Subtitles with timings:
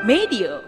[0.00, 0.64] Medio.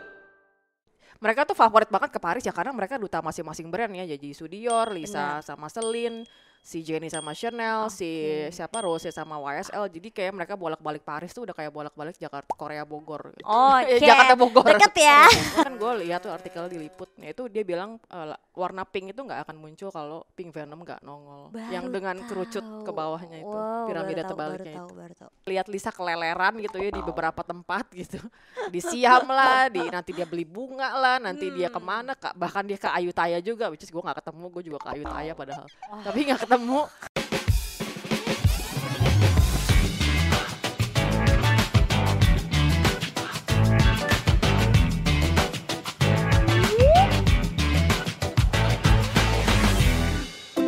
[1.22, 4.04] mereka tuh favorit banget ke Paris ya karena mereka duta masing-masing brand ya.
[4.04, 6.26] Jadi Sudior, Lisa sama Celine,
[6.62, 8.06] si Jenny sama Chanel, si
[8.48, 9.90] siapa Rose sama YSL.
[9.90, 13.34] Jadi kayak mereka bolak-balik Paris tuh udah kayak bolak-balik Jakarta Korea Bogor.
[13.34, 13.42] gitu.
[13.44, 13.98] Oh, oke.
[14.08, 14.64] Jakarta Bogor.
[14.68, 15.26] Deket ya.
[15.60, 19.42] kan gue lihat tuh artikel diliput, ya itu dia bilang la- warna pink itu nggak
[19.42, 21.50] akan muncul kalau pink venom nggak nongol.
[21.68, 22.84] yang Baru dengan kerucut tahu.
[22.84, 24.70] ke bawahnya itu, Wow, piramida tahu, baru itu.
[24.70, 25.30] tahu, baru tahu.
[25.46, 28.22] Lihat Lisa keleleran gitu ya di beberapa tempat gitu.
[28.68, 31.74] Di Siam lah, di nanti dia beli bunga lah, nanti dia Hmm.
[31.74, 34.78] ke mana, Kak, bahkan dia ke Ayutthaya juga, which is gue nggak ketemu, gue juga
[34.78, 35.66] ke Ayutthaya padahal.
[35.98, 36.84] Tapi nggak ketemu.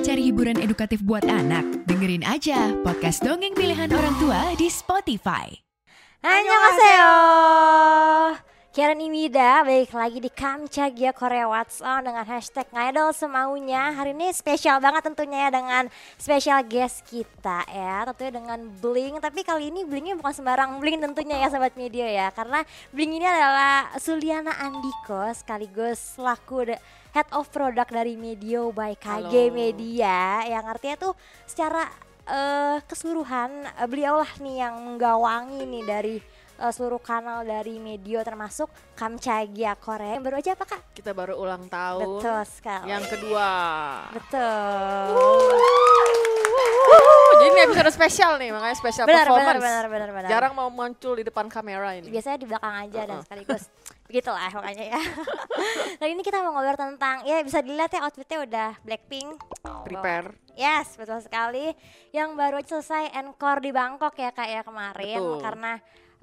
[0.05, 1.85] Cari hiburan edukatif buat anak?
[1.85, 5.53] Dengerin aja podcast dongeng pilihan orang tua di Spotify.
[6.25, 7.13] Annyeonghaseyo
[8.75, 13.95] Karen Imida balik lagi di Kamchagia Korea What's On dengan hashtag ngidol semaunya.
[13.95, 15.87] Hari ini spesial banget tentunya ya dengan
[16.19, 18.03] special guest kita ya.
[18.11, 19.23] Tentunya dengan Bling.
[19.23, 22.27] Tapi kali ini Blingnya bukan sembarang Bling tentunya ya Sobat Media ya.
[22.35, 26.75] Karena Bling ini adalah Suliana Andiko sekaligus the
[27.15, 29.55] Head of Product dari Medio by KG Halo.
[29.55, 30.51] Media.
[30.51, 31.15] Yang artinya tuh
[31.47, 31.87] secara
[32.27, 36.17] eh keseluruhan eh, beliaulah nih yang menggawangi nih dari
[36.57, 40.17] eh, seluruh kanal dari Medio termasuk Kamchagia Korea.
[40.17, 40.83] Yang baru aja apa kak?
[40.95, 42.21] Kita baru ulang tahun.
[42.21, 42.87] Betul sekali.
[42.91, 43.49] Yang kedua.
[44.13, 45.07] Betul.
[47.35, 49.65] Jadi ini episode spesial nih, makanya spesial Benar, benar, performance.
[49.67, 50.31] benar, benar, benar.
[50.31, 52.07] Jarang mau muncul di depan kamera ini.
[52.09, 53.25] Biasanya di belakang aja dan Uh-uh.
[53.27, 53.63] sekaligus
[54.09, 55.01] begitulah pokoknya ya.
[55.99, 59.43] Kali ini kita mau ngobrol tentang ya bisa dilihat ya outfitnya udah Blackpink.
[59.85, 60.37] Prepare.
[60.55, 61.75] Yes, betul sekali.
[62.15, 65.41] Yang baru aja selesai encore di Bangkok ya kak ya kemarin Betul.
[65.43, 65.73] karena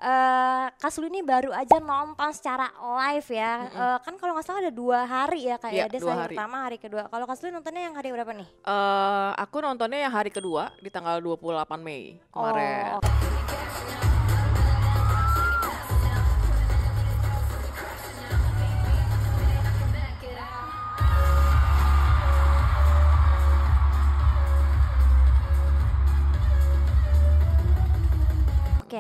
[0.02, 3.54] eh Kasulu ini baru aja nonton secara live ya.
[3.68, 5.86] Eh, kan kalau nggak salah ada dua hari ya kak Iya, ya.
[5.88, 6.34] Dia dua hari hari.
[6.34, 7.02] pertama, hari kedua.
[7.06, 8.48] Kalau Kasulu nontonnya yang hari berapa nih?
[8.50, 11.46] Eh, aku nontonnya yang hari kedua di tanggal 28
[11.80, 14.01] Mei Oh, kemarin.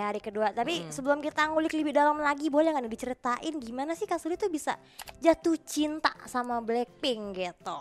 [0.02, 0.50] Oke hari kedua.
[0.50, 4.74] Tapi sebelum kita ngulik lebih dalam lagi, boleh nggak diceritain gimana sih Kasuli tuh bisa
[5.22, 7.80] jatuh cinta sama Blackpink gitu?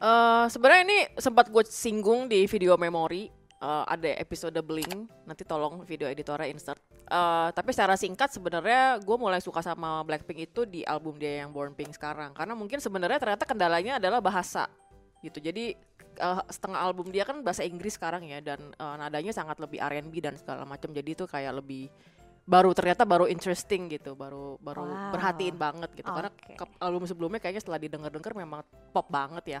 [0.00, 3.28] Eh, sebenarnya ini sempat gue singgung di video memori.
[3.60, 9.16] Eh, ada episode bling nanti tolong video editornya insert Eh, tapi secara singkat sebenarnya gue
[9.16, 13.16] mulai suka sama Blackpink itu di album dia yang Born Pink sekarang karena mungkin sebenarnya
[13.16, 14.68] ternyata kendalanya adalah bahasa
[15.24, 15.72] gitu jadi
[16.16, 20.14] eh, setengah album dia kan bahasa Inggris sekarang ya dan eh, nadanya sangat lebih R&B
[20.24, 21.92] dan segala macam jadi itu kayak lebih
[22.48, 25.12] baru ternyata baru interesting gitu baru baru Wow.
[25.12, 26.56] perhatiin banget gitu karena Oke.
[26.56, 29.60] ke- album sebelumnya kayaknya setelah didengar-dengar memang pop banget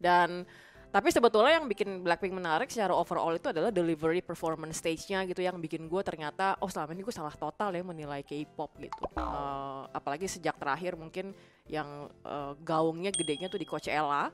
[0.00, 0.48] dan
[0.92, 5.56] tapi sebetulnya yang bikin Blackpink menarik secara overall itu adalah delivery performance stage-nya gitu yang
[5.56, 9.00] bikin gue ternyata oh selama ini gue salah total ya menilai K-pop gitu.
[9.16, 11.32] Eh, apalagi sejak terakhir mungkin
[11.64, 14.28] yang eh, gaungnya gedenya tuh di Coachella.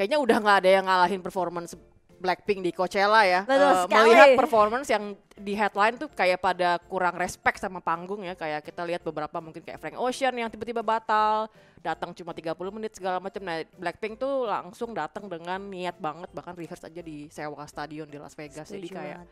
[0.00, 1.76] Kayaknya udah nggak ada yang ngalahin performance
[2.20, 3.44] Blackpink di Coachella ya.
[3.44, 4.00] Betul sekali.
[4.08, 8.32] melihat performance yang di headline tuh kayak pada kurang respect sama panggung ya.
[8.32, 11.52] Kayak kita lihat beberapa mungkin kayak Frank Ocean yang tiba-tiba batal,
[11.84, 13.44] datang cuma 30 menit segala macam.
[13.44, 18.16] Nah, Blackpink tuh langsung datang dengan niat banget bahkan rehearse aja di sewa stadion di
[18.16, 18.72] Las Vegas.
[18.72, 19.28] Jadi Setuju kayak banget.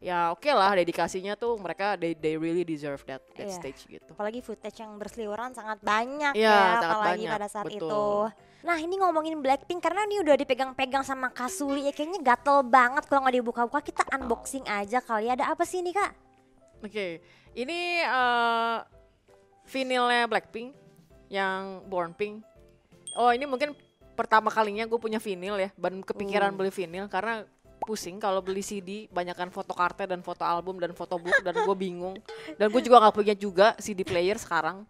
[0.00, 3.54] Ya oke lah dedikasinya tuh mereka they, they really deserve that, that Iya.
[3.54, 4.10] stage gitu.
[4.16, 7.84] apalagi footage yang berseliweran sangat banyak Iya, ya sangat apalagi banyak, pada saat betul.
[7.84, 8.04] itu.
[8.60, 13.24] Nah ini ngomongin Blackpink karena ini udah dipegang-pegang sama Kasuli ya kayaknya gatel banget kalau
[13.24, 15.28] nggak dibuka-buka kita unboxing aja kali.
[15.28, 16.12] Ada apa sih ini kak?
[16.80, 17.20] Oke,
[17.52, 18.76] ini eh
[19.64, 20.72] vinilnya Blackpink
[21.28, 22.40] yang Born Pink.
[23.16, 23.76] Oh ini mungkin
[24.16, 26.56] pertama kalinya gue punya vinil ya, dan kepikiran Uh.
[26.56, 27.44] beli vinil karena
[27.82, 31.76] pusing kalau beli CD banyakan foto kartu dan foto album dan foto book dan gue
[31.76, 32.16] bingung
[32.60, 34.84] dan gue juga nggak punya juga CD player sekarang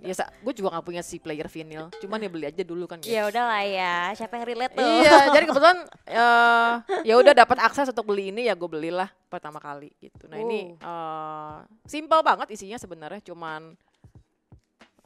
[0.00, 3.28] ya gue juga nggak punya CD player vinil cuman ya beli aja dulu kan Ya
[3.28, 4.82] udahlah ya, siapa yang relate tuh?
[4.82, 5.78] Iya, jadi kebetulan
[6.08, 6.72] eh,
[7.04, 10.26] ya udah dapat akses untuk beli ini ya gue belilah pertama kali gitu.
[10.26, 13.76] Nah ini eh simpel banget isinya sebenarnya, cuman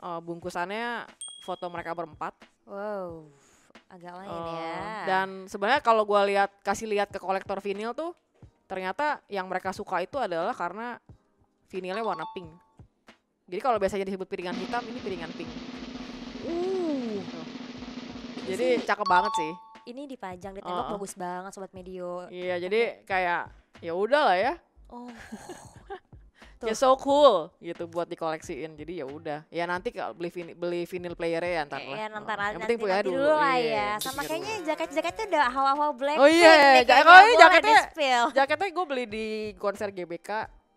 [0.00, 1.10] eh, bungkusannya
[1.42, 2.32] foto mereka berempat.
[2.64, 3.28] Wow,
[3.90, 4.82] agak lain Eh, ya.
[5.06, 8.10] Dan sebenarnya kalau gue lihat kasih lihat ke kolektor vinil tuh,
[8.66, 10.98] ternyata yang mereka suka itu adalah karena
[11.70, 12.48] vinilnya warna pink.
[13.44, 15.50] Jadi kalau biasanya disebut piringan hitam, ini piringan pink.
[16.48, 17.20] uh,
[18.48, 19.52] Jadi cakep banget sih.
[19.84, 20.92] ini dipajang di tembok oh.
[20.96, 22.24] bagus banget sobat medio.
[22.32, 23.52] Iya, jadi kayak
[23.84, 24.54] ya udah lah ya.
[24.88, 25.12] Oh,
[26.64, 28.74] ya so cool gitu buat dikoleksiin.
[28.74, 29.40] Jadi ya udah.
[29.48, 31.94] Ya nanti kalau beli vini- beli vinyl playernya ya ntar lah.
[31.94, 33.14] Iya, ntar Oh, yang penting punya dulu.
[33.14, 33.88] dulu lah Iya, ya.
[33.98, 34.66] Sama kayaknya dulu.
[34.66, 36.16] jaket-jaketnya udah hawa-hawa black.
[36.16, 37.04] Oh iya, nih, ja- kayaknya.
[37.06, 37.84] oh iya, jaketnya-.
[38.34, 40.30] Jaketnya gue beli di konser GBK.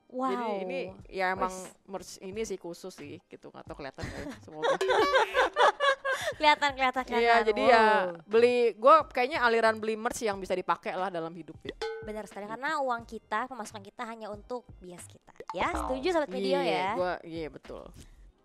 [0.07, 0.31] Wow.
[0.31, 0.79] Jadi ini
[1.09, 1.51] ya emang
[1.85, 4.71] merch ini sih khusus sih gitu nggak tahu kelihatan ya, semoga.
[6.35, 7.23] kelihatan kelihatan kelihatan.
[7.23, 8.07] Iya jadi ya Wow.
[8.25, 11.75] beli gue kayaknya aliran beli merch yang bisa dipakai lah dalam hidup ya.
[12.03, 15.31] Benar sekali karena uang kita, pemasukan kita hanya untuk bias kita.
[15.51, 16.89] Ya, setuju sobat video Iya, ya.
[16.95, 17.83] Gua iya betul.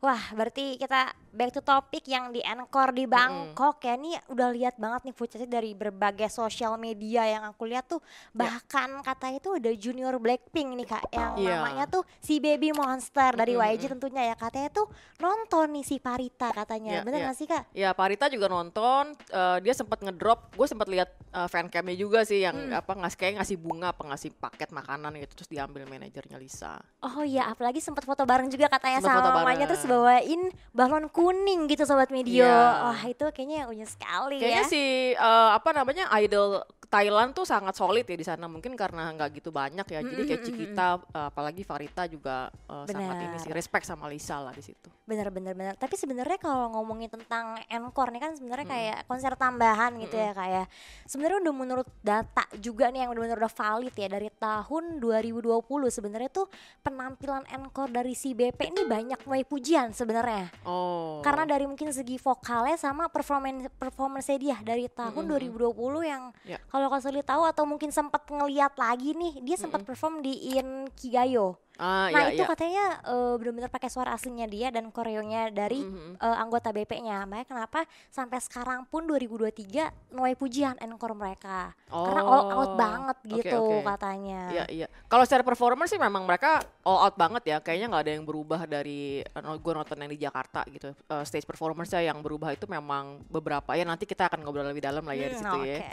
[0.02, 3.94] Wah, berarti kita back to topic yang di Anchor di Bangkok ya.
[3.94, 8.02] Ini udah lihat banget nih footage dari berbagai sosial media yang aku lihat tuh
[8.34, 11.54] bahkan katanya tuh ada junior Blackpink nih Kak yang Iya.
[11.54, 14.34] namanya tuh si Baby Monster dari Mm-mm, YG tentunya ya.
[14.34, 16.98] Katanya tuh nonton nih si Parita katanya.
[16.98, 17.26] Iya, Bener iya.
[17.30, 17.62] gak sih Kak?
[17.70, 22.42] Ya Parita juga nonton, eh, dia sempat ngedrop, gue sempat lihat eh, fancamnya juga sih
[22.42, 22.74] yang Hmm.
[22.74, 26.82] apa ngasih kayak ngasih bunga apa ngasih paket makanan gitu terus diambil manajernya Lisa.
[27.00, 31.68] Oh iya, apalagi sempat foto bareng juga katanya Sempet sama mamanya terus bawain balon kuning
[31.68, 32.48] gitu sobat media.
[32.48, 32.60] Iya.
[32.88, 34.72] Wah, itu kayaknya unik sekali Kayaknya ya.
[34.72, 39.40] si eh, apa namanya idol Thailand tuh sangat solid ya di sana mungkin karena nggak
[39.40, 40.00] gitu banyak ya.
[40.04, 44.52] Jadi kayak Cikita eh, apalagi Farita juga eh, sangat ini sih respect sama Lisa lah
[44.52, 44.92] di situ.
[45.08, 45.74] Bener bener bener.
[45.80, 48.76] Tapi sebenarnya kalau ngomongin tentang encore nih kan sebenarnya Mm-mm.
[48.76, 50.68] kayak konser tambahan gitu ya kayak.
[51.08, 55.48] Sebenarnya udah menurut data juga nih yang benar-benar udah valid ya dari tahun 2020
[55.88, 56.46] sebenarnya tuh
[56.84, 60.54] penampilan encore dari si BP ini banyak mulai pujian sebenarnya.
[60.62, 61.18] Oh.
[61.18, 65.58] Karena dari mungkin segi vokalnya sama performance performance dia dari tahun Mm-mm.
[65.58, 66.62] 2020 yang Ya.
[66.70, 70.86] kalau Kak Suli tahu atau mungkin sempat ngeliat lagi nih dia sempat perform di In
[70.94, 71.58] Kigayo.
[71.74, 72.48] Ah, Nah iya, itu iya.
[72.48, 76.14] katanya eh, benar-benar pakai suara aslinya dia dan koreonya dari Mhm.
[76.16, 77.24] eh, anggota BP-nya.
[77.24, 79.80] Makanya kenapa sampai sekarang pun 2023
[80.10, 81.72] nuai pujian encore mereka.
[81.88, 83.88] Karena all out Oh, banget gitu oke.
[83.88, 84.42] katanya.
[84.52, 84.86] Iya iya.
[85.06, 87.56] Kalau secara performance sih memang mereka all out banget ya.
[87.58, 90.92] Kayaknya nggak ada yang berubah dari gue nonton yang di Jakarta gitu.
[90.92, 93.82] Eh, stage performance yang berubah itu memang beberapa ya.
[93.82, 95.78] Nanti kita akan ngobrol lebih dalam lah ya di Hmm, situ ya.
[95.80, 95.90] oke.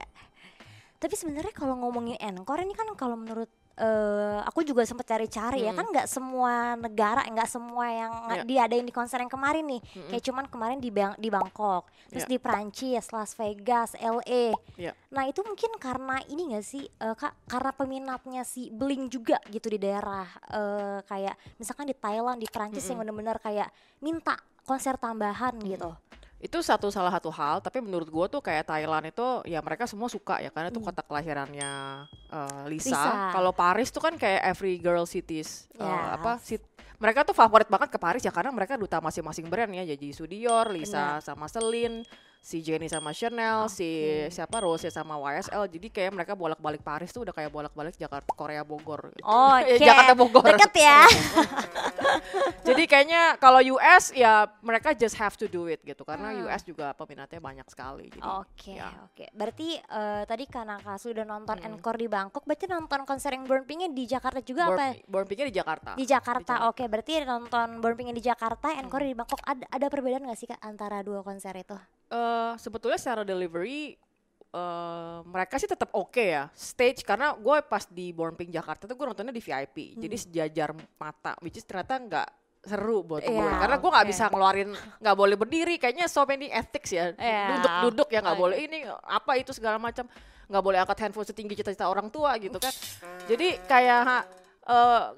[0.99, 3.47] Tapi sebenarnya kalau ngomongin encore ini kan kalau menurut
[3.79, 5.79] eh, aku juga sempat cari-cari ya Hmm.
[5.79, 8.43] kan nggak semua negara nggak semua yang Iya.
[8.43, 10.09] diadain di konser yang kemarin nih Mm-mm.
[10.09, 12.29] kayak cuman kemarin di Bang- di Bangkok terus Iya.
[12.29, 14.91] di Prancis Las Vegas LA Iya.
[15.09, 19.67] nah itu mungkin karena ini nggak sih eh, kak karena peminatnya si Bling juga gitu
[19.67, 25.55] di daerah eh, kayak misalkan di Thailand di Prancis yang benar-benar kayak minta konser tambahan
[25.61, 25.95] gitu
[26.39, 27.59] Itu satu salah satu hal.
[27.59, 30.87] Tapi menurut gue tuh kayak Thailand itu ya mereka semua suka ya karena itu Hmm.
[30.87, 31.71] kota kelahirannya
[32.31, 32.95] eh, Lisa.
[32.95, 33.11] Lisa.
[33.31, 36.15] Kalau Paris tuh kan kayak every girl cities eh, Yes.
[36.15, 39.83] apa sit- mereka tuh favorit banget ke Paris ya karena mereka duta masing-masing brand ya.
[39.85, 42.03] Jadi Sudior, Lisa sama Celine,
[42.39, 44.31] si Jenny sama Chanel, si Oke.
[44.31, 45.67] siapa Rose sama YSL.
[45.67, 49.11] Jadi kayak mereka bolak-balik Paris tuh udah kayak bolak-balik Jakarta Korea Bogor.
[49.11, 49.27] gitu.
[49.27, 49.83] Oh, Eh, oke.
[49.83, 50.43] Jakarta Bogor.
[50.47, 51.03] Deket ya.
[52.63, 56.45] Jadi kayaknya kalau US ya mereka just have to do it gitu karena Hmm.
[56.45, 58.07] US juga peminatnya banyak sekali.
[58.07, 58.89] Jadi Oke, ya.
[59.03, 59.25] oke.
[59.31, 61.69] Berarti eh, tadi karena Kak sudah nonton Hmm.
[61.71, 64.95] encore di Bangkok, berarti nonton konser yang Born Pink-nya di Jakarta juga apa?
[64.95, 65.89] Born, Born Pink-nya di Jakarta.
[65.93, 66.17] Di Jakarta.
[66.19, 66.53] Jakarta.
[66.61, 66.69] Hmm.
[66.69, 69.41] Oke, berarti nonton Born Pink-nya di Jakarta, encore di Bangkok.
[69.41, 71.73] Ada ada perbedaan nggak sih Kak antara dua konser itu?
[72.09, 73.93] Eh, sebetulnya secara delivery
[74.49, 77.05] eh, mereka sih tetap oke ya stage.
[77.05, 80.23] Karena gue pas di Born Pink Jakarta tuh gue nontonnya di VIP jadi Hmm.
[80.25, 82.27] sejajar mata which is ternyata nggak
[82.59, 83.31] seru buat gue.
[83.31, 84.11] Iya, karena gue nggak oke.
[84.11, 85.75] bisa ngeluarin nggak boleh berdiri.
[85.77, 87.13] Kayaknya so many ethics ya.
[87.13, 88.43] Iya, duduk-duduk ya nggak oke.
[88.43, 90.09] boleh ini apa itu segala macam.
[90.49, 92.73] Nggak boleh angkat handphone setinggi cita-cita orang tua gitu kan.
[93.29, 94.25] Jadi kayak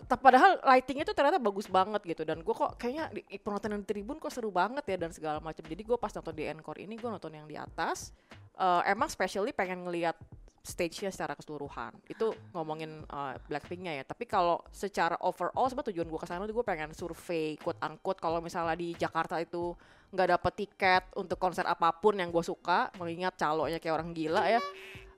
[0.08, 2.24] ta- padahal lighting itu ternyata bagus banget gitu.
[2.24, 5.64] Dan gue kok kayaknya di penonton di tribun kok seru banget ya dan segala macam
[5.68, 8.16] jadi gue pas nonton di encore ini gue nonton yang di atas
[8.56, 10.16] eh, emang specially pengen ngelihat
[10.62, 11.92] stage-nya secara keseluruhan.
[12.08, 14.04] Itu ngomongin eh, Blackpink-nya ya.
[14.08, 18.24] Tapi kalau secara overall sebenarnya tujuan gue ke sana tuh gue pengen survei quote unquote
[18.24, 19.76] kalau misalnya di Jakarta itu
[20.12, 24.44] nggak dapet tiket untuk konser apa pun yang gue suka mengingat calonnya kayak orang gila
[24.44, 24.60] ya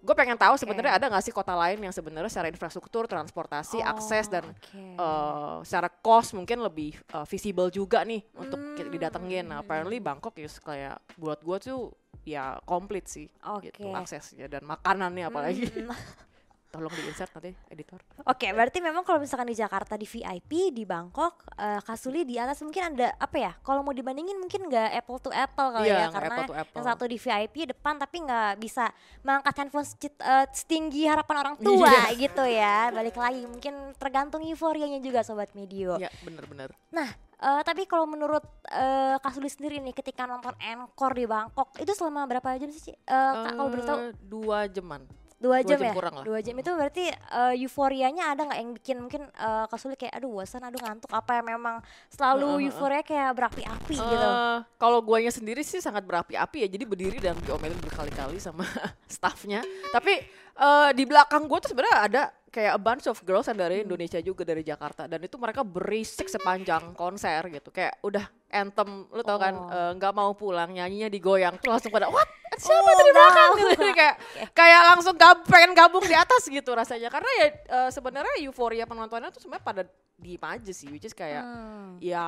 [0.04, 4.28] gue pengen tahu sebenarnya ada nggak sih kota lain yang sebenarnya secara infrastruktur transportasi akses
[4.28, 5.00] dan Oh, oke.
[5.00, 8.92] eh, secara cost mungkin lebih eh, visible juga nih untuk Hmm.
[8.92, 9.48] didatengin.
[9.48, 11.82] Nah, apparently Bangkok ya kayak buat gue tuh
[12.24, 13.72] ya komplit sih Oke.
[13.72, 15.72] gitu aksesnya dan makanannya apalagi.
[15.72, 15.88] Hmm.
[16.74, 18.02] Tolong di insert nanti editor.
[18.26, 22.66] Oke, berarti memang kalau misalkan di Jakarta di VIP, di Bangkok, eh, Kasuli di atas
[22.66, 23.54] mungkin ada apa ya?
[23.62, 26.74] Kalau mau dibandingin mungkin nggak apple to apple kali Iya, ya, karena apple to apple.
[26.74, 28.90] yang satu di VIP depan tapi nggak bisa
[29.22, 32.18] mengangkat handphone eh, setinggi harapan orang tua Iya.
[32.18, 32.90] gitu ya.
[32.90, 36.02] Balik lagi mungkin tergantung euforianya juga sobat medio.
[36.02, 36.74] Iya, bener-bener.
[36.90, 37.06] Nah,
[37.38, 42.26] eh, tapi kalau menurut eh, Kasuli sendiri nih ketika nonton encore di Bangkok itu selama
[42.26, 42.82] berapa jam sih?
[42.82, 42.94] Ci?
[42.98, 45.06] Eh, Kak, kalau boleh tahu Eh, dua jaman.
[45.44, 45.94] Dua jam, jam ya?
[45.94, 46.24] kurang lah.
[46.24, 50.16] Dua jam itu berarti eh, euforianya ada nggak yang bikin mungkin eh, Kak Suli kayak
[50.16, 52.68] aduh bosan, aduh ngantuk apa ya memang selalu Heeh, heeh.
[52.72, 54.28] euforia kayak berapi-api gitu.
[54.32, 58.64] Eh, kalau guanya sendiri sih sangat berapi-api ya jadi berdiri dan diomelin berkali-kali sama
[59.12, 59.60] staffnya
[59.92, 60.24] tapi
[60.56, 62.24] eh, di belakang gue tuh sebenarnya ada
[62.54, 66.30] kayak a bunch of girls yang dari Indonesia juga dari Jakarta dan itu mereka berisik
[66.30, 69.68] sepanjang konser gitu kayak udah anthem lu tau kan Oh.
[69.68, 72.24] eh, nggak mau pulang nyanyinya digoyang tuh langsung pada what?
[72.54, 73.34] Siapa Oh, tadi belakang?
[73.36, 73.54] Tahu.
[73.58, 74.16] gitu Jadi kayak
[74.60, 77.10] kayak langsung gab, pengen gabung di atas gitu rasanya.
[77.10, 79.84] Karena ya eh, sebenarnya euforia penontonnya tuh sebenarnya pada
[80.14, 81.98] diem aja sih which is kayak Hmm.
[82.00, 82.24] ya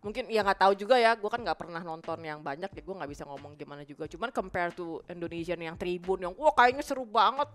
[0.00, 2.94] mungkin ya nggak tahu juga ya gue kan nggak pernah nonton yang banyak ya gue
[2.96, 4.04] nggak bisa ngomong gimana juga.
[4.04, 7.46] Cuman compare to Indonesian yang tribun yang wah kayaknya seru banget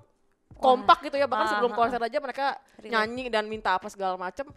[0.56, 1.28] kompak gitu ya.
[1.28, 4.48] Bahkan Ah, sebelum konser aja mereka nyanyi dan minta apa segala macem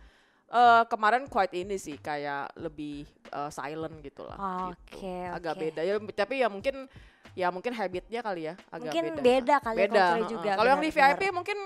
[0.49, 4.37] Eh, kemarin quite ini sih kayak lebih eh, silent gitu lah
[4.73, 4.97] gitu.
[4.97, 5.61] Oke, agak oke.
[5.61, 6.89] beda ya tapi ya mungkin
[7.37, 10.29] ya mungkin habitnya kali ya agak Mungkin beda beda kali ya beda heeh.
[10.33, 10.89] juga, kalau yang di.
[10.89, 11.59] VIP mungkin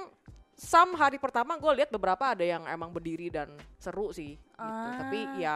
[0.52, 5.18] Sam hari pertama gue lihat beberapa ada yang emang berdiri dan seru sih gitu tapi
[5.24, 5.38] Ah.
[5.38, 5.54] ya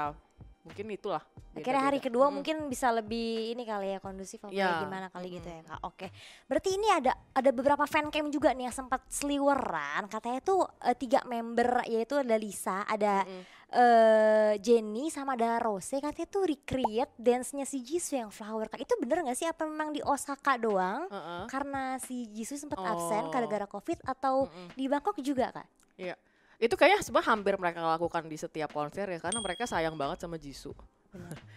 [0.66, 1.22] mungkin itulah
[1.56, 2.34] Akhirnya hari kedua Mm.
[2.36, 4.82] mungkin bisa lebih ini kali ya kondusif apa Iya.
[4.82, 5.80] gimana kali gitu ya kak.
[5.80, 6.12] Oke,
[6.44, 10.04] berarti ini ada ada beberapa fan cam juga nih yang sempat seliweran.
[10.06, 13.42] Katanya tuh eh, tiga member yaitu ada Lisa, ada Mm-mm.
[13.72, 15.96] eh, Jenny sama ada Rose.
[15.96, 18.76] Katanya tuh recreate dance-nya si Jisoo yang flower kak.
[18.78, 21.08] Itu bener nggak sih apa memang di Osaka doang?
[21.08, 21.42] Heeh.
[21.46, 23.32] Karena si Jisoo sempat absen Oh.
[23.32, 24.76] gara-gara covid atau Mm-mm.
[24.76, 25.66] di Bangkok juga kak?
[25.96, 26.20] Iya.
[26.56, 30.40] Itu kayaknya sebenarnya hampir mereka lakukan di setiap konser ya karena mereka sayang banget sama
[30.40, 30.76] Jisoo.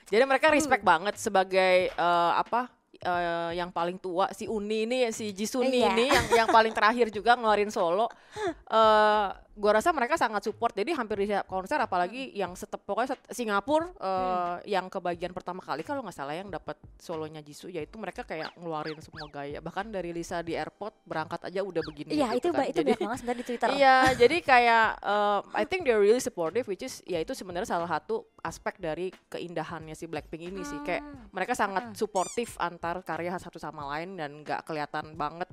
[0.07, 5.31] Jadi mereka respect banget sebagai eh, apa eh, yang paling tua si Uni ini si
[5.35, 5.91] Jisoo Iya.
[5.91, 8.07] ini yang yang paling terakhir juga ngeluarin solo.
[8.71, 9.27] Eh
[9.59, 10.71] gua rasa mereka sangat support.
[10.71, 15.59] Jadi hampir di setiap konser apalagi yang setep pokoknya set- Singapura eh, yang kebagian pertama
[15.59, 19.59] kali kalau nggak salah yang dapat solonya Jisoo yaitu mereka kayak ngeluarin semua gaya.
[19.59, 22.57] Bahkan dari Lisa di airport berangkat aja udah begini Iya itu gitu kan.
[22.57, 23.67] ba- itu Jadi- banyak banget sebenarnya di Twitter.
[23.69, 27.89] Iya, jadi kayak uh, I think they're really supportive which is ya itu sebenarnya salah
[27.89, 30.79] satu aspek dari keindahannya si Blackpink ini sih.
[30.81, 31.27] Kayak Hmm.
[31.31, 35.51] mereka sangat suportif antar karya satu sama lain dan nggak kelihatan banget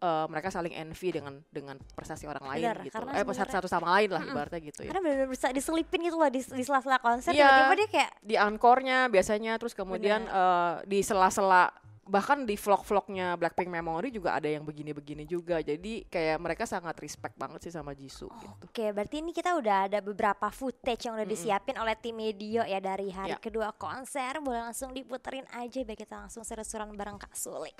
[0.00, 2.96] uh, mereka saling envy dengan dengan prestasi orang lain Benar, gitu.
[2.98, 4.90] Eh, sebenarnya- satu sama lain lah ibaratnya gitu ya.
[4.90, 7.44] Karena benar-benar bisa diselipin gitu loh di, di sela-sela konser Iya.
[7.44, 11.70] tiba-tiba dia kayak Di encore-nya biasanya terus kemudian uh, di sela-sela
[12.08, 15.60] bahkan di vlog-vlognya Blackpink Memory juga ada yang begini-begini juga.
[15.60, 18.54] Jadi kayak mereka sangat respect banget sih sama Jisoo gitu.
[18.64, 22.80] Oke, berarti ini kita udah ada beberapa footage yang udah disiapin oleh tim media ya
[22.80, 23.38] dari hari Ya.
[23.38, 24.40] kedua konser.
[24.40, 27.76] Boleh langsung diputerin aja biar kita langsung seru-seruan bareng Kak Suli.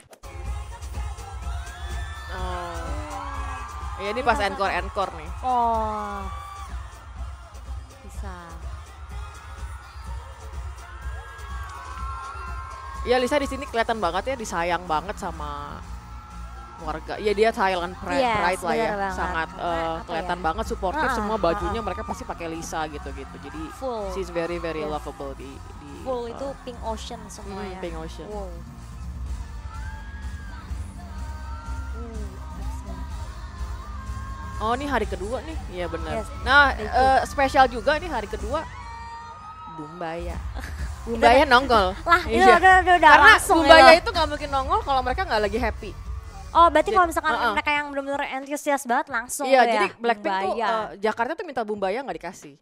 [2.31, 2.85] Oh.
[3.99, 5.31] Ya ini pas encore encore nih.
[5.43, 6.23] Oh.
[8.05, 8.35] Bisa.
[13.07, 15.81] Ya Lisa di sini kelihatan banget ya disayang banget sama
[16.79, 17.19] warga.
[17.19, 18.87] Ya dia Thailand pride, Yes, pride lah ya.
[18.95, 19.15] banget.
[19.17, 19.71] Sangat apa
[20.07, 20.45] kelihatan ya?
[20.45, 23.35] banget supportive Ah, semua bajunya mereka pasti pakai Lisa gitu-gitu.
[23.43, 24.15] Jadi Full.
[24.15, 24.93] she's very very Yes.
[24.93, 25.51] lovable di
[25.83, 27.79] di Full eh, itu pink ocean semua hmm, ya.
[27.83, 28.29] Pink Ocean.
[28.31, 28.51] Wow.
[34.59, 36.19] Oh ini hari kedua nih, iya benar.
[36.19, 38.67] Yes, nah eh, spesial juga nih hari kedua.
[39.75, 40.35] Bumbaya.
[41.07, 41.95] Bumbaya nongol.
[42.03, 42.59] Lah, itu Iya.
[42.59, 43.93] udah, udah, udah Karena langsung Bumbaya ya.
[43.97, 45.91] itu nggak mungkin nongol kalau mereka nggak lagi happy.
[46.49, 47.53] Oh, berarti kalau misalkan uh-uh.
[47.55, 49.71] mereka yang benar-benar antusias banget langsung Iya, ya.
[49.71, 50.67] jadi Blackpink tuh Bumbaya.
[50.67, 52.55] eh, Jakarta tuh minta Bumbaya nggak dikasih.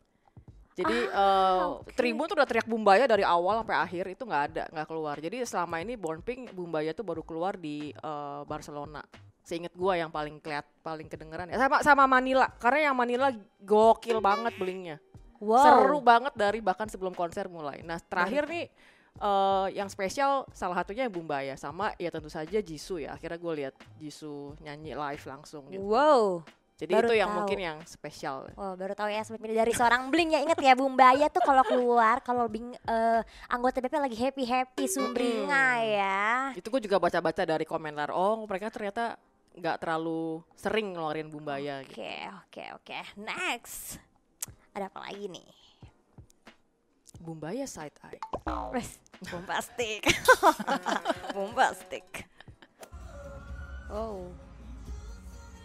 [0.77, 1.97] Jadi eh, Ah, oke.
[1.97, 5.17] Tribun tuh udah teriak Bumbaya dari awal sampai akhir itu nggak ada, nggak keluar.
[5.17, 9.01] Jadi selama ini Born Pink Bumbaya tuh baru keluar di eh, Barcelona.
[9.47, 12.51] Seinget gua yang paling keliat, paling kedengeran ya sama sama Manila.
[12.59, 13.31] Karena yang Manila
[13.63, 14.99] gokil banget blingnya.
[15.39, 15.87] wow.
[15.87, 17.79] Seru banget dari bahkan sebelum konser mulai.
[17.87, 18.67] Nah, terakhir nih
[19.23, 23.15] eh, yang spesial salah satunya yang Bumbaya sama ya tentu saja Jisoo ya.
[23.15, 25.87] Akhirnya gue lihat Jisoo nyanyi live langsung gitu.
[25.87, 26.43] Wow.
[26.77, 27.37] Jadi Baru itu yang tahu.
[27.41, 28.53] mungkin yang spesial.
[28.53, 32.21] Oh, baru tahu ya seperti dari seorang bling ya inget ya Bumbaya tuh kalau keluar
[32.21, 36.25] kalau bing eh, anggota BP lagi happy happy sumringah ya.
[36.53, 38.13] Itu gue juga baca-baca dari komentar.
[38.13, 39.17] Oh, mereka ternyata
[39.57, 41.97] nggak terlalu sering ngeluarin Bumbaya gitu.
[41.97, 42.13] Oke
[42.45, 43.97] oke oke next
[44.77, 45.49] ada apa lagi nih?
[47.17, 48.21] Bumbaya side eye.
[48.77, 49.01] Wes
[49.33, 50.05] bombastik
[51.35, 52.29] bombastik.
[53.89, 54.29] Oh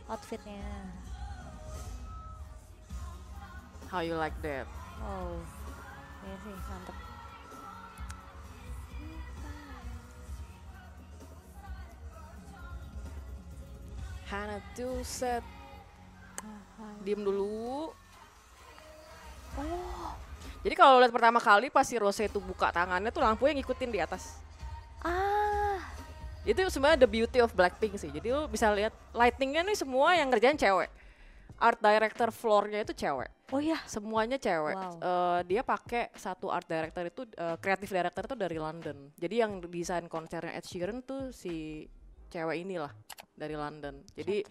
[0.07, 0.63] outfitnya.
[3.91, 4.63] How you like that?
[5.03, 5.35] Oh
[6.23, 7.10] iya sih mantep.
[14.31, 15.43] Hana tuh set.
[17.03, 17.91] Diem dulu.
[19.59, 20.15] Oh
[20.63, 23.99] Jadi kalau lihat pertama kali pas si Rose itu buka tangannya tuh lampunya ngikutin di
[23.99, 24.39] atas.
[25.03, 25.83] ah
[26.47, 28.07] Itu sebenarnya the beauty of Blackpink sih.
[28.07, 30.89] Jadi lu bisa lihat lightingnya nih semua yang ngerjain cewek.
[31.61, 33.29] Art director floornya itu cewek.
[33.51, 33.77] Oh iya.
[33.83, 34.77] Semuanya cewek.
[34.79, 34.95] Wow.
[34.97, 39.11] Eh, dia pakai satu art director itu eh, creative director itu dari London.
[39.19, 41.85] Jadi yang desain konsernya Ed Sheeran tuh si
[42.31, 42.91] cewek inilah
[43.35, 43.99] dari London.
[44.15, 44.47] Jadi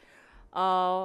[0.50, 1.04] eh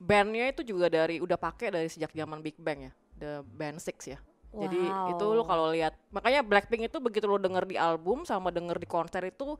[0.00, 4.08] bandnya itu juga dari udah pakai dari sejak zaman Big Bang ya, the band Six
[4.08, 4.18] ya.
[4.54, 5.10] Jadi Wow.
[5.10, 8.86] itu lo kalau lihat makanya Blackpink itu begitu lo denger di album sama denger di
[8.86, 9.58] konser itu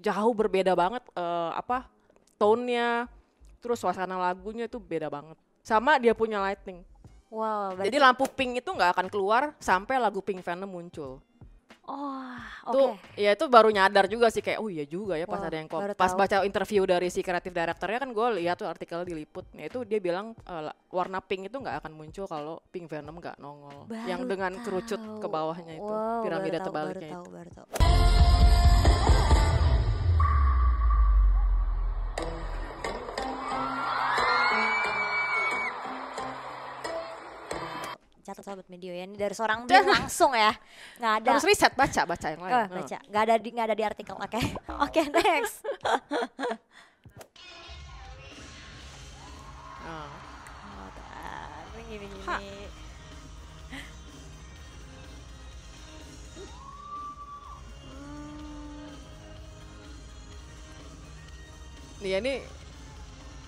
[0.00, 1.84] jauh berbeda banget eh, apa
[2.40, 3.08] tone-nya
[3.60, 6.80] terus suasana lagunya itu beda banget sama dia punya lighting
[7.26, 11.18] Wow, berarti jadi lampu pink itu nggak akan keluar sampai lagu Pink Venom muncul
[11.86, 12.34] Oh,
[12.66, 12.72] oke.
[12.72, 15.56] tuh ya itu baru nyadar juga sih kayak oh iya juga ya pas Wah, ada
[15.56, 16.18] yang ko- baru pas tahu.
[16.18, 19.98] baca interview dari si kreatif directornya kan gue lihat tuh artikel diliput ya itu dia
[19.98, 24.28] bilang la- warna pink itu nggak akan muncul kalau Pink Venom nggak nongol yang Baru
[24.28, 25.22] dengan kerucut tahu.
[25.22, 27.66] ke bawahnya itu Wow, piramida baru tahu, terbaliknya baru itu tahu, baru tahu.
[38.26, 40.50] Catat sobat media ya ini dari seorang Bing langsung ya
[40.98, 43.76] nggak ada harus riset baca baca yang lain Oh, baca nggak ada di nggak ada
[43.78, 44.40] di artikel oke
[44.90, 46.58] oke next Heeh.
[49.86, 50.10] Oh,
[50.90, 51.46] bentar.
[51.78, 52.36] Ini, ini, Ha.
[52.42, 52.66] ini.
[62.02, 62.34] Nih ya, ini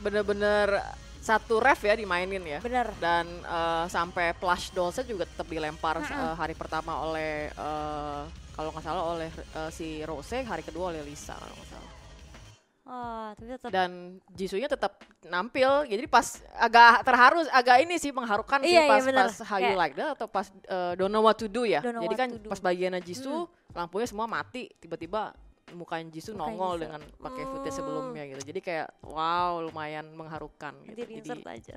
[0.01, 0.81] bener-bener
[1.29, 2.59] satu ref ya dimainin ya.
[2.65, 2.89] Bener.
[2.97, 8.23] Dan eh, sampai plush dollsnya juga tetap dilempar eh, hari pertama oleh eh,
[8.57, 11.93] kalau nggak salah oleh eh, si Rose, hari kedua oleh Lisa kalau nggak salah.
[12.89, 18.65] Oh, tapi tetap Dan Jisunya tetap nampil, jadi pas agak terharu, agak ini sih mengharukan
[18.65, 19.27] sih Iya, iya, pas bener.
[19.29, 21.85] pas How You Like That atau pas eh, Don't Know What To Do ya.
[21.85, 23.45] Don't Know Jadi kan pas bagiannya Jisoo
[23.77, 25.37] lampunya semua mati, tiba-tiba
[25.71, 26.83] mukain Jisoo nongol Jisoo.
[26.85, 27.79] dengan pakai footage Hmm.
[27.79, 28.43] sebelumnya gitu.
[28.45, 30.95] Jadi kayak wow lumayan mengharukan gitu.
[30.95, 31.77] di Jadi insert aja.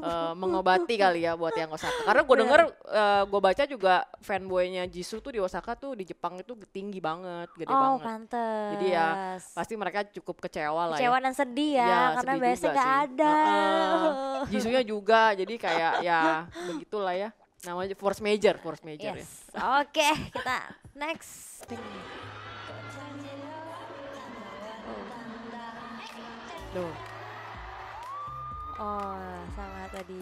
[0.00, 2.02] eh, mengobati kali ya buat yang Osaka.
[2.04, 2.60] Karena gue denger,
[3.24, 7.68] gue baca juga fanboynya Jisoo tuh di Osaka tuh di Jepang itu tinggi banget, gede
[7.68, 8.04] Oh, banget.
[8.04, 8.68] pantes.
[8.72, 9.08] Jadi ya,
[9.50, 11.22] Pasti mereka cukup kecewa lah Kecewa ya.
[11.22, 13.34] dan sedih ya, Ya, karena sedih biasanya nggak ada.
[13.34, 14.40] Heeh.
[14.48, 16.20] Jisunya juga, jadi kayak ya
[16.66, 17.30] begitulah ya.
[17.62, 19.24] Namanya force major, force major ya.
[19.24, 19.48] Yes.
[19.80, 20.56] Oke, kita
[20.94, 21.64] next.
[26.74, 26.94] Tuh.
[28.82, 29.14] Oh,
[29.54, 30.18] sama tadi.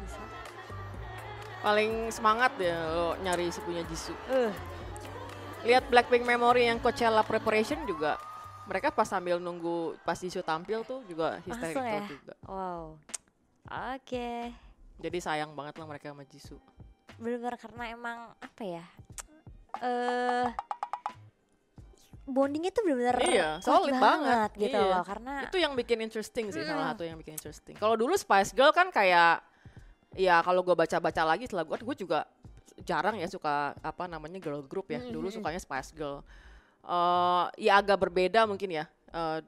[0.00, 0.22] Bisa.
[1.60, 4.16] Paling semangat ya lo nyari si punya Jisoo.
[4.32, 4.48] Uh,
[5.68, 8.16] Lihat Blackpink Memory yang Coachella Preparation juga.
[8.64, 12.08] Mereka pas sambil nunggu pas Jisoo tampil tuh juga hysterical ya.
[12.08, 12.34] juga.
[12.48, 12.96] Wow.
[14.00, 14.56] Oke.
[14.96, 16.56] Jadi sayang banget lah mereka sama Jisoo.
[17.20, 18.84] Bener-bener karena emang apa ya?
[19.84, 20.48] Eh
[22.26, 24.50] bondingnya tuh bener-bener Iya, solid banget.
[24.58, 24.90] gitu Iya.
[24.90, 26.92] loh karena Itu yang bikin interesting sih, salah Mm.
[26.92, 27.74] satu yang bikin interesting.
[27.74, 29.46] Kalau dulu Spice Girl kan kayak
[30.12, 32.26] ya kalau gue baca-baca lagi setelah gue gue juga
[32.82, 35.00] jarang ya suka apa namanya girl group ya.
[35.00, 36.20] Dulu sukanya Spice Girl.
[36.82, 38.84] eh ya agak berbeda mungkin ya.
[39.08, 39.40] eh,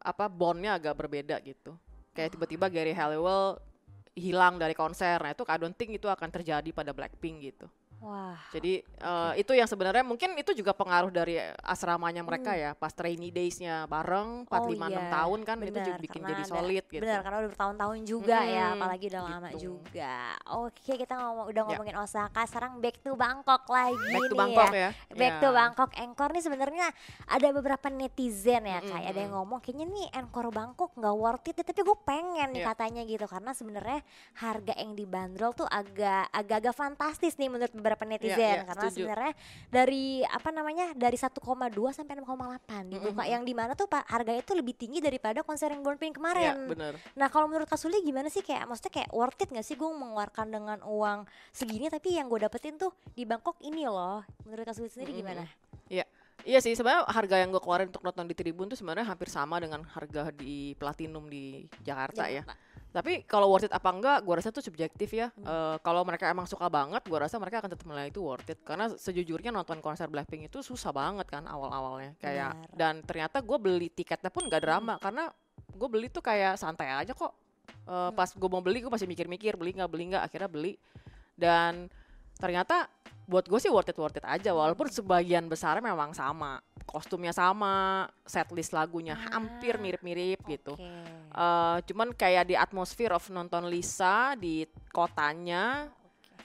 [0.00, 1.72] apa bondnya agak berbeda gitu.
[2.12, 3.58] Kayak tiba-tiba Gary Halliwell
[4.14, 5.20] hilang dari konser.
[5.20, 7.66] Nah, itu I don't think itu akan terjadi pada Blackpink gitu.
[7.98, 12.90] Wah Jadi eh, itu yang sebenarnya mungkin itu juga pengaruh dari asramanya mereka ya, pas
[12.90, 16.42] trainee days-nya bareng 4 Oh 5 6 iya, tahun kan itu benar, juga bikin jadi
[16.42, 17.02] ada- solid gitu.
[17.02, 19.60] Benar, karena udah bertahun-tahun juga ya, Mm-mm, apalagi udah lama gitu.
[19.62, 20.16] juga.
[20.56, 21.68] Oke, kita ngomong udah Ya.
[21.68, 24.78] ngomongin Osaka, sekarang back to Bangkok lagi Back to nih Bangkok ya.
[24.78, 24.90] ya.
[25.10, 25.40] Back Ya.
[25.40, 26.86] to Bangkok Angkor nih sebenarnya
[27.26, 31.58] ada beberapa netizen ya kayak ada yang ngomong kayaknya nih Angkor Bangkok nggak worth it
[31.58, 32.66] tapi gue pengen nih Ya.
[32.68, 34.00] katanya gitu karena sebenarnya
[34.34, 38.98] harga yang dibanderol tuh agak agak-agak fantastis nih menurut beberapa netizen ya, karena setuju.
[39.06, 39.32] sebenarnya
[39.70, 41.38] dari apa namanya dari 1,2
[41.94, 43.30] sampai 6,8 dibuka Mm-mm.
[43.38, 46.18] yang di mana tuh pak harganya tuh lebih tinggi daripada konser yang Born Pink Iya,
[46.18, 46.54] kemarin.
[46.66, 46.94] bener.
[47.14, 50.50] Nah kalau menurut Kasuli gimana sih kayak maksudnya kayak worth it gak sih gue mengeluarkan
[50.50, 54.26] dengan uang segini tapi yang gue dapetin tuh di Bangkok ini loh.
[54.42, 55.22] Menurut Kasuli sendiri Mm-mm.
[55.22, 55.44] gimana?
[56.46, 59.58] Iya sih sebenarnya harga yang gue keluarin untuk nonton di Tribun tuh sebenarnya hampir sama
[59.58, 62.46] dengan harga di Platinum di Jakarta ya.
[62.96, 65.28] Tapi kalau worth it apa enggak, gue rasa itu subjektif ya.
[65.36, 65.44] Hmm.
[65.44, 68.64] Eh, kalau mereka emang suka banget, gue rasa mereka akan tetap menilai itu worth it.
[68.64, 72.16] Karena sejujurnya nonton konser Blackpink itu susah banget kan awal-awalnya.
[72.16, 72.72] Kayak Benar.
[72.72, 75.28] dan ternyata gue beli tiketnya pun gak drama karena
[75.76, 77.36] gue beli tuh kayak santai aja kok.
[77.84, 78.16] Eh, Hmm.
[78.16, 80.24] Pas gue mau beli, gue masih mikir-mikir beli nggak beli nggak.
[80.24, 80.72] Akhirnya beli
[81.36, 81.92] dan
[82.36, 82.88] ternyata
[83.26, 84.54] buat gue sih worth it worth it aja.
[84.54, 86.62] Walaupun sebagian besar memang sama.
[86.86, 90.78] Kostumnya sama setlist lagunya hampir Ah, mirip-mirip gitu.
[90.78, 90.86] Oke.
[91.36, 94.62] Eh, cuman kayak di atmosphere of nonton Lisa di
[94.94, 95.90] kotanya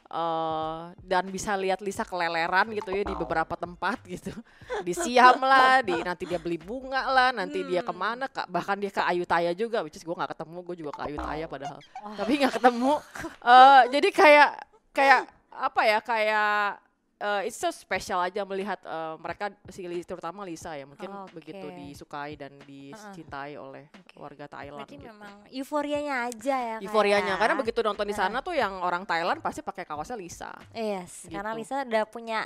[0.09, 4.33] eh, dan bisa lihat Lisa keleleran gitu ya di beberapa tempat gitu.
[4.81, 8.49] Di Siam lah di nanti dia beli bunga lah nanti dia ke mana kak?
[8.49, 11.77] Bahkan dia ke Ayutthaya juga which is gue nggak ketemu gue juga ke Ayutthaya padahal.
[12.17, 12.97] Tapi nggak ketemu.
[13.45, 14.49] Eh, jadi kayak
[14.91, 15.21] kayak
[15.61, 16.81] apa ya kayak
[17.21, 21.37] eh, it's so special aja melihat eh, mereka si terutama Lisa ya mungkin Oke.
[21.37, 24.17] begitu disukai dan dicintai oleh Oke.
[24.17, 25.05] warga Thailand Berarti gitu.
[25.05, 26.77] memang euforianya aja ya.
[26.81, 27.39] Euforianya ya.
[27.39, 30.49] karena begitu nonton di sana tuh yang orang Thailand pasti pakai kaosnya Lisa.
[30.73, 31.59] Yes, karena Gitu.
[31.61, 32.39] Lisa udah punya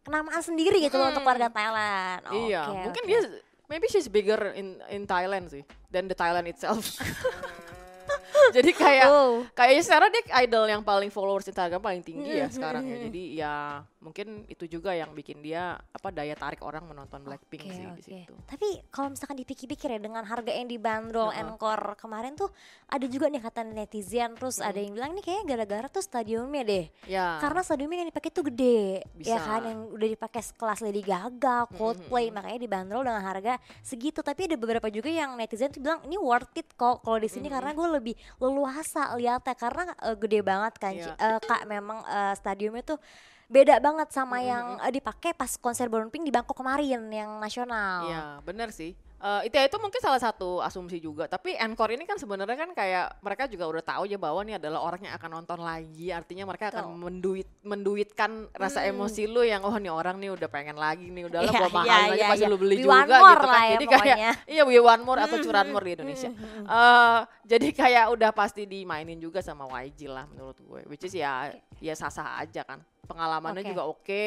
[0.00, 1.32] kenamaan sendiri gitu loh untuk Hmm.
[1.34, 2.20] warga Thailand.
[2.46, 3.10] iya, Oke, mungkin oke.
[3.10, 3.20] dia
[3.66, 6.86] maybe she's bigger in in Thailand sih than the Thailand itself.
[8.56, 9.42] Jadi kayak Oh.
[9.52, 12.96] kayaknya sekarang dia idol yang paling followers Instagram paling tinggi ya sekarang ya.
[13.06, 13.54] Jadi ya
[14.00, 17.92] mungkin itu juga yang bikin dia apa daya tarik orang menonton Blackpink Oke, sih di
[17.92, 18.00] oke.
[18.00, 18.34] situ.
[18.48, 21.44] Tapi kalau misalkan dipikir-pikir ya dengan harga yang dibanderol Heeh.
[21.44, 22.48] Encore kemarin tuh
[22.88, 26.84] ada juga nih kata netizen terus ada yang bilang ini kayaknya gara-gara tuh stadiumnya deh.
[27.04, 27.36] Ya.
[27.44, 29.44] Karena stadiumnya yang dipakai tuh gede, ya Bisa.
[29.44, 34.24] kan yang udah dipakai sekelas Lady Gaga, Coldplay, makanya dibanderol dengan harga segitu.
[34.24, 37.52] Tapi ada beberapa juga yang netizen tuh bilang ini worth it kok kalau di sini
[37.52, 40.94] karena gue lebih leluasa lihatnya karena eh, gede banget kan.
[40.96, 41.04] Ci.
[41.04, 42.98] Eh, kak memang eh, stadiumnya tuh
[43.50, 48.06] beda banget sama yang eh, dipakai pas konser Blackpink di Bangkok kemarin yang nasional.
[48.06, 48.94] Iya, benar sih.
[49.20, 51.28] Eh, itu itu mungkin salah satu asumsi juga.
[51.28, 54.80] Tapi Encore ini kan sebenarnya kan kayak mereka juga udah tahu ya bahwa ini adalah
[54.80, 56.08] orang yang akan nonton lagi.
[56.08, 57.00] Artinya mereka akan Betul.
[57.04, 61.28] menduit menduitkan rasa emosi lu yang oh nih orang nih udah pengen lagi nih.
[61.28, 62.52] Udahlah Iya, gua mahal iya, aja iya, pasti iya.
[62.52, 63.52] lu beli We juga gitu more kan.
[63.52, 64.16] lah ya jadi kayak
[64.56, 66.30] iya we want more atau curanmore di Indonesia.
[66.64, 70.80] Eh, jadi kayak udah pasti dimainin juga sama YG lah menurut gue.
[70.88, 72.80] Which is ya ya sah-sah aja kan.
[73.04, 73.68] Pengalamannya Oke.
[73.68, 74.24] juga oke.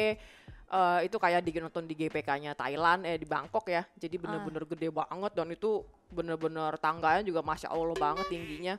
[0.64, 3.84] Eh, itu kayak di nonton di GPK-nya Thailand eh di Bangkok ya.
[4.00, 8.74] Jadi bener-bener gede banget dan itu bener-bener tangganya juga masya Allah banget tingginya.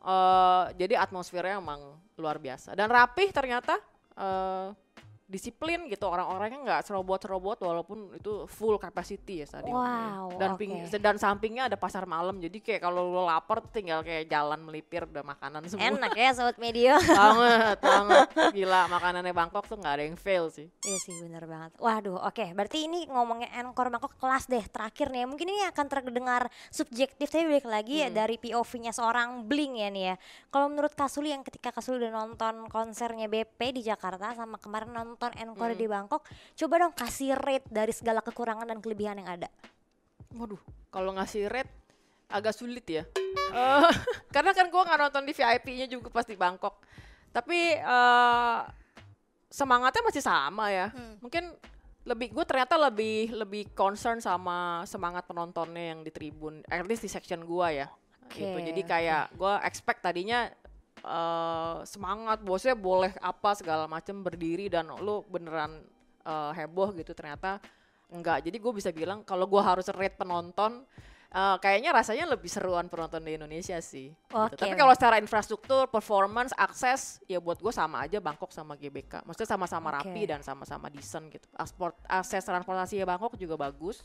[0.00, 3.76] Eh jadi atmosfernya emang luar biasa dan rapih ternyata.
[4.20, 4.68] eh
[5.30, 9.78] disiplin gitu orang-orangnya nggak serobot-serobot walaupun itu full capacity ya stadionnya.
[9.78, 10.58] Wow, dan oke.
[10.58, 15.06] ping- dan sampingnya ada pasar malam jadi kayak kalau lo lapar tinggal kayak jalan melipir
[15.06, 16.98] udah makanan semua Enak ya sobat media.
[17.20, 21.78] banget banget gila makanannya Bangkok tuh nggak ada yang fail sih Iya sih bener banget.
[21.78, 25.30] Waduh oke berarti ini ngomongin Encore Bangkok kelas deh terakhir nih.
[25.30, 30.04] Mungkin ini akan terdengar subjektif tapi balik lagi ya dari POV-nya seorang Bling ya nih
[30.10, 30.14] ya.
[30.50, 35.19] Kalau menurut Kasuli yang ketika Kasuli udah nonton konsernya BP di Jakarta sama kemarin nonton
[35.28, 36.24] Encore di Bangkok.
[36.56, 39.48] Coba dong kasih rate dari segala kekurangan dan kelebihan yang ada.
[40.32, 40.60] waduh.
[40.88, 41.70] Kalau ngasih rate
[42.30, 43.04] agak sulit ya.
[43.52, 43.90] Eh,
[44.34, 46.80] karena kan gua nggak nonton di VIP-nya juga pas di Bangkok.
[47.34, 48.60] Tapi eh,
[49.50, 50.88] semangatnya masih sama ya.
[51.20, 51.52] Mungkin
[52.00, 57.10] lebih gue ternyata lebih lebih concern sama semangat penontonnya yang di tribun at least di
[57.12, 57.86] section gua ya.
[58.30, 58.46] Gitu.
[58.46, 60.48] Oke, jadi kayak gua expect tadinya
[61.00, 65.80] eh, semangat bosnya boleh apa segala macam berdiri dan lu beneran
[66.24, 67.58] eh, heboh gitu ternyata
[68.10, 70.82] enggak jadi gue bisa bilang kalau gua harus rate penonton
[71.30, 74.34] eh, kayaknya rasanya lebih seruan penonton di Indonesia sih gitu.
[74.36, 74.58] Oke.
[74.58, 79.50] tapi kalau secara infrastruktur performance akses ya buat gue sama aja Bangkok sama GBK maksudnya
[79.50, 79.96] sama-sama Oke.
[80.04, 84.02] rapi dan sama-sama decent gitu Asport, akses transportasi Bangkok juga bagus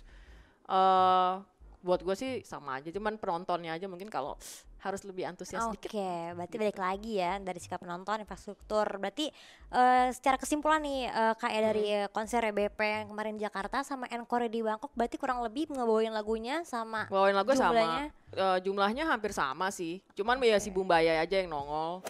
[0.65, 1.54] eh
[1.85, 4.33] buat gue sih sama aja cuman penontonnya aja mungkin kalau
[4.81, 8.85] harus lebih antusias Oke, sedikit berarti balik lagi ya dari sikap penonton, infrastruktur.
[9.01, 9.33] Berarti
[9.73, 14.05] eh, secara kesimpulan nih eh, kayak dari eh, konser BP yang kemarin di Jakarta sama
[14.13, 18.13] Encore di Bangkok, berarti kurang lebih ngebawain lagunya sama bawain lagu Jumlahnya?
[18.13, 20.05] sama eh, jumlahnya hampir sama sih.
[20.13, 22.05] Cuman ya si Bumbaya aja yang nongol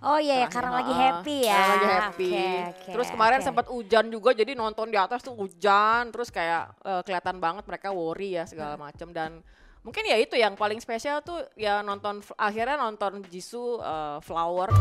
[0.00, 1.52] Oh iya ya, Terakhir, karena lagi happy ya.
[1.52, 2.30] Karena lagi happy.
[2.32, 3.46] Oke, oke, terus kemarin oke.
[3.52, 7.92] sempat hujan juga, jadi nonton di atas tuh hujan, terus kayak eh, kelihatan banget mereka
[7.92, 9.44] worry ya segala macem dan
[9.84, 14.72] mungkin ya itu yang paling spesial tuh ya nonton akhirnya nonton Jisoo eh, Flower.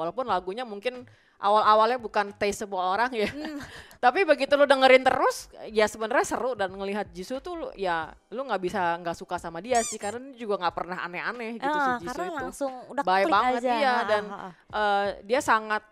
[0.00, 1.04] Walaupun lagunya mungkin
[1.36, 3.28] awal-awalnya bukan taste semua orang ya
[4.04, 5.36] tapi begitu lu dengerin terus
[5.68, 9.60] ya sebenarnya seru dan ngelihat Jisoo tuh lu- ya lu nggak bisa nggak suka sama
[9.60, 12.72] dia sih karena dia juga nggak pernah aneh-aneh gitu Ah, si Jisoo karena itu langsung
[12.88, 13.72] udah baik klik banget aja.
[13.74, 14.50] iya Ha, dan ha, ha.
[14.70, 15.82] eh, dia sangat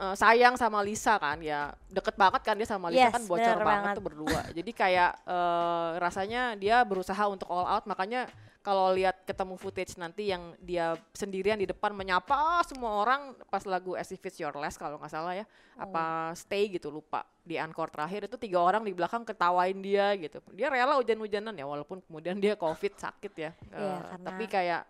[0.00, 3.56] eh, sayang sama Lisa kan ya deket banget kan dia sama Lisa Yes, kan bocor
[3.56, 3.94] banget banget.
[3.94, 8.24] tuh berdua jadi kayak eh, rasanya dia berusaha untuk all out makanya
[8.60, 13.96] kalau lihat ketemu footage nanti yang dia sendirian di depan menyapa semua orang pas lagu
[13.96, 15.44] As If It's Your Last kalau nggak salah ya
[15.80, 15.88] Oh.
[15.88, 16.04] apa
[16.36, 20.68] Stay gitu lupa di encore terakhir itu tiga orang di belakang ketawain dia gitu dia
[20.68, 24.82] rela hujan-hujanan ya walaupun kemudian dia covid sakit ya Eh, karena- tapi kayak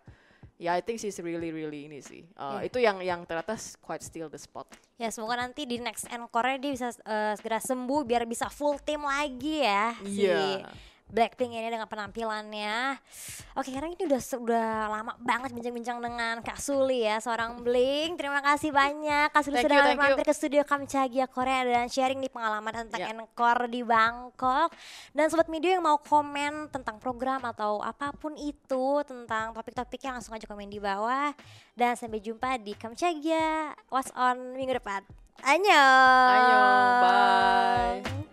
[0.61, 2.21] ya I think she's really really ini sih.
[2.37, 2.69] Uh, Yeah.
[2.69, 4.69] Itu yang yang ternyata quite still the spot.
[5.01, 9.01] Ya semoga nanti di next encore dia bisa eh, segera sembuh biar bisa full team
[9.01, 10.69] lagi ya si Iya.
[11.11, 12.95] Blackpink ini dengan penampilannya.
[13.59, 18.15] Oke, karena ini udah sudah lama banget bincang-bincang dengan Kak Suli ya, seorang Blink.
[18.15, 20.07] Terima kasih banyak Kak Suli Thank sudah you, thank you.
[20.15, 23.11] mampir ke studio Kamchagia Korea dan sharing nih pengalaman tentang Ya.
[23.11, 24.71] encore di Bangkok.
[25.11, 30.31] Dan sobat media yang mau komen tentang program atau apa pun itu tentang topik-topiknya langsung
[30.31, 31.35] aja komen di bawah.
[31.75, 35.03] Dan sampai jumpa di Kamchagia What's On minggu depan.
[35.43, 36.31] Annyeong.
[36.39, 38.30] Annyeong, bye.